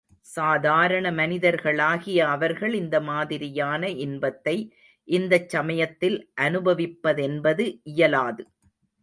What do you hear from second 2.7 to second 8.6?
இந்த மாதிரியான இன்பத்தை இந்தச் சமயத்தில் அனுபவிப்பதென்பது இயலாது.